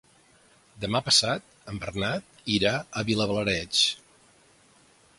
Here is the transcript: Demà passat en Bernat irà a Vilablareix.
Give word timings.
Demà 0.85 1.01
passat 1.09 1.53
en 1.73 1.77
Bernat 1.85 2.43
irà 2.57 2.75
a 3.03 3.07
Vilablareix. 3.13 3.87